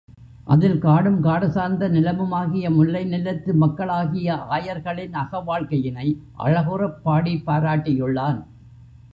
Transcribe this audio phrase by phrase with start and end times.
[0.45, 6.07] அதில், காடும் காடு சார்ந்த நிலமுமாகிய முல்லை நிலத்து மக்களாகிய ஆயர்களின் அகவாழ்க்கையினை
[6.37, 8.41] அழகுறப் பாடிப் பாராட்டியுள்ளான்.